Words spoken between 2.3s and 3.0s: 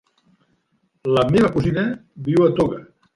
a Toga.